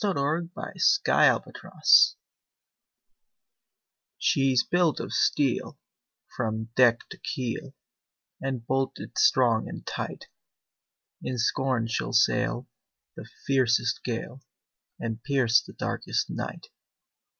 [0.01, 1.81] THE WORD OF AN ENGINEER
[4.17, 5.77] "She's built of steel
[6.35, 7.75] From deck to keel,
[8.41, 10.25] And bolted strong and tight;
[11.21, 12.67] In scorn she'll sail
[13.15, 14.41] The fiercest gale,
[14.99, 16.69] And pierce the darkest night.